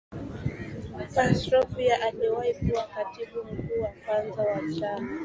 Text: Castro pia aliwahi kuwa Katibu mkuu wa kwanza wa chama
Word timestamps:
Castro 1.15 1.63
pia 1.65 2.01
aliwahi 2.01 2.53
kuwa 2.53 2.83
Katibu 2.87 3.43
mkuu 3.43 3.81
wa 3.81 3.93
kwanza 4.05 4.41
wa 4.43 4.73
chama 4.79 5.19